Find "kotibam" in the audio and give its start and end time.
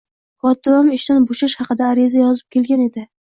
0.45-0.89